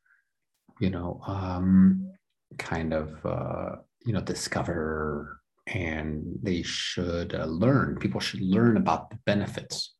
you 0.79 0.89
know 0.89 1.21
um, 1.27 2.11
kind 2.57 2.93
of 2.93 3.25
uh, 3.25 3.75
you 4.05 4.13
know 4.13 4.21
discover 4.21 5.41
and 5.67 6.23
they 6.43 6.61
should 6.61 7.33
uh, 7.33 7.45
learn. 7.45 7.97
People 7.97 8.19
should 8.19 8.41
learn 8.41 8.77
about 8.77 9.09
the 9.09 9.17
benefits 9.25 9.95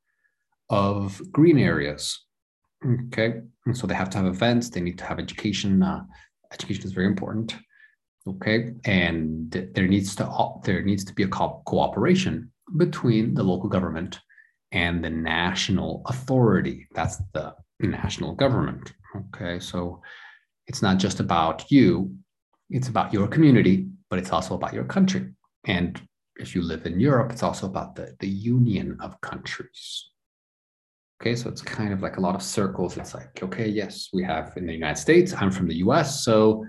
of 0.70 1.22
green 1.32 1.58
areas. 1.58 2.24
Okay? 3.08 3.42
And 3.66 3.76
so 3.76 3.88
they 3.88 3.96
have 3.96 4.10
to 4.12 4.18
have 4.18 4.28
events. 4.28 4.70
They 4.70 4.82
need 4.82 4.98
to 5.00 5.06
have 5.06 5.20
education. 5.20 5.82
Uh, 5.82 6.04
education 6.52 6.86
is 6.86 6.94
very 6.94 7.08
important. 7.08 7.56
Okay? 8.28 8.74
And 8.86 9.52
there 9.74 9.88
needs 9.88 10.16
to 10.18 10.52
there 10.64 10.84
needs 10.84 11.04
to 11.06 11.14
be 11.14 11.24
a 11.24 11.28
co- 11.28 11.62
cooperation 11.66 12.52
between 12.78 13.34
the 13.34 13.44
local 13.44 13.70
government 13.70 14.20
and 14.76 15.04
the 15.04 15.10
national 15.10 16.04
authority. 16.06 16.88
That's 16.94 17.18
the 17.34 17.56
national 17.80 18.36
government 18.36 18.94
okay? 19.16 19.60
So 19.60 20.02
it's 20.68 20.82
not 20.82 20.98
just 20.98 21.20
about 21.20 21.72
you 21.72 22.14
it's 22.70 22.88
about 22.88 23.14
your 23.14 23.28
community 23.28 23.88
but 24.10 24.20
it's 24.20 24.32
also 24.32 24.56
about 24.56 24.74
your 24.74 24.86
country. 24.86 25.34
And 25.66 26.00
if 26.38 26.54
you 26.54 26.62
live 26.62 26.86
in 26.86 27.00
europe 27.00 27.32
it's 27.32 27.44
also 27.44 27.66
about 27.66 27.96
the, 27.96 28.16
the 28.20 28.28
union 28.28 28.98
of 29.02 29.20
countries. 29.22 30.10
Okay 31.22 31.36
so 31.36 31.50
it's 31.50 31.62
kind 31.62 31.94
of 31.94 32.02
like 32.02 32.18
a 32.18 32.22
lot 32.22 32.36
of 32.36 32.44
circles. 32.44 32.98
It's 32.98 33.14
like 33.14 33.42
okay 33.42 33.68
yes 33.68 34.10
we 34.14 34.24
have 34.24 34.54
in 34.58 34.66
the 34.66 34.74
united 34.74 35.00
states 35.00 35.34
i'm 35.38 35.52
from 35.52 35.68
the 35.68 35.76
us 35.76 36.24
so 36.26 36.66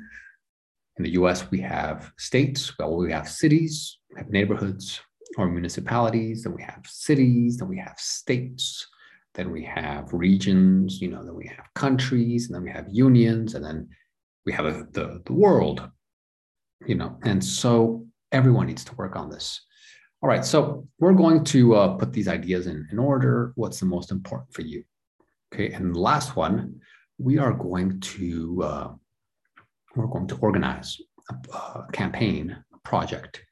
in 0.99 1.05
the 1.05 1.11
US, 1.11 1.51
we 1.51 1.61
have 1.61 2.11
states, 2.17 2.73
well, 2.79 2.97
we 2.97 3.13
have 3.13 3.29
cities, 3.29 3.99
we 4.11 4.19
have 4.19 4.31
neighborhoods 4.31 4.99
or 5.37 5.49
municipalities, 5.49 6.45
then 6.45 6.55
we 6.55 6.63
have 6.63 6.83
cities, 6.87 7.59
then 7.59 7.69
we 7.69 7.79
have 7.79 7.99
states, 7.99 8.87
then 9.35 9.51
we 9.51 9.65
have 9.65 10.13
regions, 10.13 11.01
you 11.01 11.09
know, 11.09 11.25
then 11.25 11.35
we 11.35 11.47
have 11.47 11.73
countries, 11.75 12.47
and 12.47 12.55
then 12.55 12.63
we 12.63 12.71
have 12.71 12.87
unions, 12.91 13.55
and 13.55 13.65
then 13.65 13.89
we 14.45 14.53
have 14.53 14.65
a, 14.65 14.87
the, 14.93 15.21
the 15.27 15.33
world, 15.33 15.89
you 16.87 16.95
know, 16.95 17.19
and 17.25 17.45
so 17.45 18.07
everyone 18.33 18.67
needs 18.67 18.85
to 18.85 18.95
work 18.95 19.17
on 19.17 19.31
this. 19.31 19.61
All 20.23 20.29
right, 20.29 20.45
so 20.45 20.89
we're 20.99 21.13
going 21.13 21.45
to 21.45 21.75
uh, 21.75 21.89
put 21.97 22.13
these 22.13 22.29
ideas 22.29 22.67
in, 22.67 22.89
in 22.91 22.99
order. 22.99 23.53
What's 23.55 23.81
the 23.81 23.87
most 23.87 24.11
important 24.11 24.53
for 24.53 24.63
you? 24.63 24.83
Okay, 25.53 25.73
and 25.73 25.95
the 25.95 26.01
last 26.01 26.37
one, 26.37 26.81
we 27.19 27.39
are 27.39 27.53
going 27.53 28.01
to 28.01 28.63
uh, 28.63 28.89
we're 29.95 30.07
going 30.07 30.27
to 30.29 30.37
organize 30.37 30.99
a, 31.31 31.57
a 31.57 31.87
campaign, 31.93 32.57
a 32.75 32.79
project, 32.81 33.43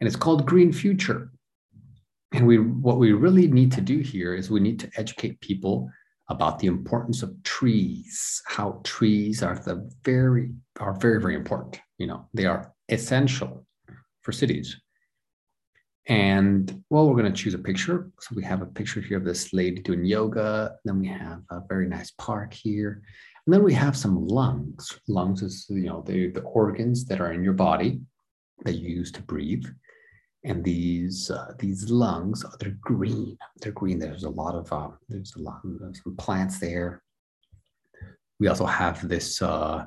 and 0.00 0.06
it's 0.06 0.16
called 0.16 0.46
Green 0.46 0.72
Future. 0.72 1.30
And 2.32 2.46
we, 2.46 2.58
what 2.58 2.98
we 2.98 3.12
really 3.12 3.46
need 3.48 3.72
to 3.72 3.80
do 3.80 3.98
here 3.98 4.34
is 4.34 4.50
we 4.50 4.60
need 4.60 4.80
to 4.80 4.90
educate 4.96 5.40
people 5.40 5.90
about 6.28 6.58
the 6.58 6.66
importance 6.66 7.22
of 7.22 7.40
trees, 7.44 8.42
how 8.46 8.80
trees 8.84 9.42
are 9.42 9.56
the 9.56 9.88
very 10.04 10.52
are 10.80 10.98
very 10.98 11.20
very 11.20 11.36
important. 11.36 11.80
You 11.98 12.08
know, 12.08 12.28
they 12.34 12.46
are 12.46 12.72
essential 12.88 13.64
for 14.22 14.32
cities. 14.32 14.76
And 16.08 16.82
well, 16.90 17.08
we're 17.08 17.20
going 17.20 17.32
to 17.32 17.42
choose 17.42 17.54
a 17.54 17.58
picture. 17.58 18.10
So 18.20 18.34
we 18.36 18.44
have 18.44 18.62
a 18.62 18.66
picture 18.66 19.00
here 19.00 19.18
of 19.18 19.24
this 19.24 19.52
lady 19.52 19.82
doing 19.82 20.04
yoga. 20.04 20.76
Then 20.84 21.00
we 21.00 21.08
have 21.08 21.42
a 21.50 21.60
very 21.68 21.88
nice 21.88 22.12
park 22.12 22.54
here. 22.54 23.02
And 23.44 23.52
then 23.52 23.64
we 23.64 23.74
have 23.74 23.96
some 23.96 24.26
lungs. 24.26 25.00
Lungs 25.08 25.42
is, 25.42 25.66
you 25.68 25.86
know, 25.86 26.02
the, 26.06 26.30
the 26.30 26.42
organs 26.42 27.06
that 27.06 27.20
are 27.20 27.32
in 27.32 27.42
your 27.42 27.54
body 27.54 28.00
that 28.64 28.74
you 28.74 28.88
use 28.88 29.10
to 29.12 29.22
breathe. 29.22 29.64
And 30.46 30.62
these 30.62 31.28
uh, 31.28 31.54
these 31.58 31.90
lungs, 31.90 32.44
they're 32.60 32.78
green. 32.80 33.36
They're 33.60 33.72
green. 33.72 33.98
There's 33.98 34.22
a 34.22 34.30
lot 34.30 34.54
of 34.54 34.72
uh, 34.72 34.90
there's 35.08 35.34
a 35.34 35.40
lot 35.40 35.60
of 35.64 35.96
some 35.96 36.16
plants 36.16 36.60
there. 36.60 37.02
We 38.38 38.46
also 38.46 38.64
have 38.64 39.08
this, 39.08 39.42
uh, 39.42 39.86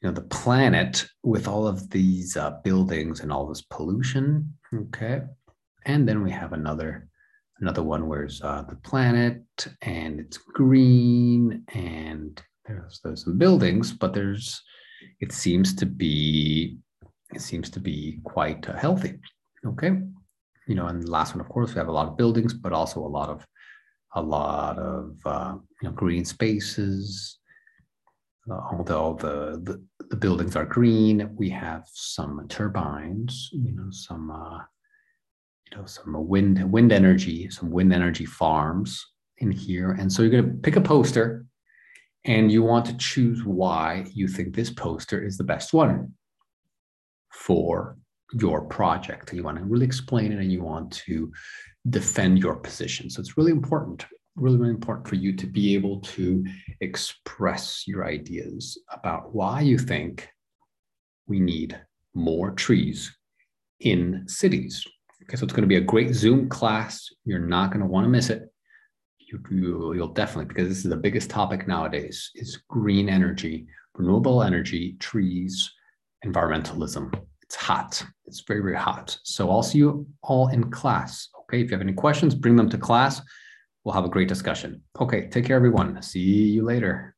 you 0.00 0.08
know, 0.08 0.14
the 0.14 0.22
planet 0.22 1.04
with 1.24 1.48
all 1.48 1.66
of 1.66 1.90
these 1.90 2.36
uh, 2.36 2.52
buildings 2.62 3.20
and 3.20 3.32
all 3.32 3.48
this 3.48 3.62
pollution. 3.62 4.54
Okay, 4.72 5.22
and 5.84 6.08
then 6.08 6.22
we 6.22 6.30
have 6.30 6.52
another 6.52 7.08
another 7.58 7.82
one 7.82 8.06
where's 8.06 8.40
uh, 8.40 8.62
the 8.68 8.76
planet 8.76 9.42
and 9.82 10.20
it's 10.20 10.38
green 10.38 11.64
and 11.74 12.40
there's 12.66 13.00
there's 13.02 13.24
some 13.24 13.36
buildings, 13.36 13.92
but 13.92 14.14
there's 14.14 14.62
it 15.20 15.32
seems 15.32 15.74
to 15.74 15.86
be 15.86 16.78
it 17.34 17.40
seems 17.40 17.68
to 17.70 17.80
be 17.80 18.20
quite 18.22 18.68
uh, 18.68 18.76
healthy. 18.76 19.18
Okay, 19.64 19.92
you 20.66 20.74
know, 20.74 20.86
and 20.86 21.08
last 21.08 21.34
one, 21.34 21.40
of 21.40 21.48
course, 21.48 21.74
we 21.74 21.78
have 21.78 21.88
a 21.88 21.92
lot 21.92 22.08
of 22.08 22.16
buildings, 22.16 22.52
but 22.52 22.72
also 22.72 23.00
a 23.00 23.06
lot 23.06 23.28
of 23.28 23.46
a 24.14 24.22
lot 24.22 24.78
of 24.78 25.16
uh, 25.24 25.54
you 25.80 25.88
know 25.88 25.94
green 25.94 26.24
spaces. 26.24 27.38
Uh, 28.50 28.60
although 28.72 29.16
the, 29.20 29.60
the 29.62 30.06
the 30.10 30.16
buildings 30.16 30.56
are 30.56 30.64
green, 30.64 31.30
we 31.36 31.48
have 31.48 31.84
some 31.92 32.46
turbines. 32.48 33.50
You 33.52 33.72
know, 33.72 33.90
some 33.90 34.30
uh, 34.30 34.58
you 35.70 35.76
know 35.76 35.86
some 35.86 36.26
wind 36.28 36.72
wind 36.72 36.92
energy, 36.92 37.48
some 37.50 37.70
wind 37.70 37.92
energy 37.92 38.26
farms 38.26 39.04
in 39.38 39.52
here, 39.52 39.92
and 39.92 40.12
so 40.12 40.22
you're 40.22 40.30
going 40.32 40.44
to 40.44 40.58
pick 40.58 40.76
a 40.76 40.80
poster 40.80 41.46
and 42.24 42.52
you 42.52 42.62
want 42.62 42.86
to 42.86 42.96
choose 42.96 43.44
why 43.44 44.06
you 44.14 44.28
think 44.28 44.54
this 44.54 44.70
poster 44.70 45.22
is 45.22 45.36
the 45.36 45.44
best 45.44 45.72
one 45.72 46.12
for 47.30 47.96
your 48.34 48.62
project. 48.62 49.30
And 49.30 49.38
you 49.38 49.44
want 49.44 49.58
to 49.58 49.64
really 49.64 49.86
explain 49.86 50.32
it 50.32 50.38
and 50.38 50.52
you 50.52 50.62
want 50.62 50.92
to 51.06 51.32
defend 51.90 52.38
your 52.38 52.56
position. 52.56 53.10
So 53.10 53.20
it's 53.20 53.36
really 53.36 53.52
important, 53.52 54.06
really, 54.36 54.58
really 54.58 54.70
important 54.70 55.08
for 55.08 55.16
you 55.16 55.34
to 55.36 55.46
be 55.46 55.74
able 55.74 56.00
to 56.00 56.44
express 56.80 57.84
your 57.86 58.06
ideas 58.06 58.78
about 58.90 59.34
why 59.34 59.60
you 59.60 59.78
think 59.78 60.28
we 61.26 61.40
need 61.40 61.78
more 62.14 62.50
trees 62.52 63.16
in 63.80 64.24
cities. 64.26 64.84
Okay, 65.22 65.36
so 65.36 65.44
it's 65.44 65.52
going 65.52 65.62
to 65.62 65.68
be 65.68 65.76
a 65.76 65.80
great 65.80 66.14
Zoom 66.14 66.48
class. 66.48 67.08
You're 67.24 67.38
not 67.38 67.70
going 67.70 67.80
to 67.80 67.86
want 67.86 68.04
to 68.04 68.10
miss 68.10 68.30
it 68.30 68.52
you, 69.32 69.94
you'll 69.94 70.08
definitely 70.08 70.46
because 70.46 70.68
this 70.68 70.78
is 70.78 70.90
the 70.90 70.96
biggest 70.96 71.30
topic 71.30 71.66
nowadays 71.66 72.30
is 72.34 72.62
green 72.68 73.08
energy 73.08 73.66
renewable 73.94 74.42
energy 74.42 74.96
trees 74.98 75.72
environmentalism 76.24 77.12
it's 77.52 77.62
hot. 77.62 78.02
It's 78.24 78.40
very 78.40 78.62
very 78.62 78.76
hot. 78.76 79.18
So 79.24 79.50
i'll 79.50 79.62
see 79.62 79.76
you 79.76 80.06
all 80.22 80.48
in 80.48 80.70
class 80.70 81.28
okay? 81.40 81.60
If 81.60 81.70
you 81.70 81.72
have 81.72 81.82
any 81.82 81.92
questions 81.92 82.34
bring 82.34 82.56
them 82.56 82.70
to 82.70 82.78
class. 82.78 83.20
We'll 83.84 83.94
have 83.94 84.06
a 84.06 84.08
great 84.08 84.28
discussion. 84.28 84.80
Okay 84.98 85.28
take 85.28 85.44
care 85.44 85.56
everyone. 85.56 86.00
See 86.00 86.20
you 86.20 86.64
later 86.64 87.11